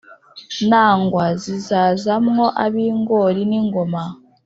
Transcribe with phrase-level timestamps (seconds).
[0.69, 4.03] nangwa zizaza mwo ab’ingori n’ingoma,